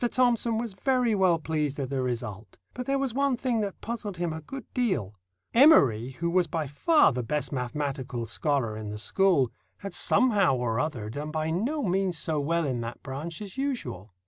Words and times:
Thomson 0.11 0.57
was 0.57 0.73
very 0.73 1.13
well 1.13 1.37
pleased 1.37 1.79
at 1.79 1.91
the 1.91 2.01
result; 2.01 2.57
but 2.73 2.87
there 2.87 2.97
was 2.97 3.13
one 3.13 3.37
thing 3.37 3.59
that 3.59 3.81
puzzled 3.81 4.17
him 4.17 4.33
a 4.33 4.41
good 4.41 4.65
deal—Emory, 4.73 6.09
who 6.13 6.31
was 6.31 6.47
by 6.47 6.65
far 6.65 7.11
the 7.13 7.21
best 7.21 7.51
mathematical 7.51 8.25
scholar 8.25 8.75
in 8.75 8.89
the 8.89 8.97
school, 8.97 9.51
had 9.77 9.93
somehow 9.93 10.55
or 10.55 10.79
other 10.79 11.07
done 11.11 11.29
by 11.29 11.51
no 11.51 11.83
means 11.83 12.17
so 12.17 12.39
well 12.39 12.65
in 12.65 12.81
that 12.81 13.03
branch 13.03 13.43
as 13.43 13.57
usual. 13.59 14.15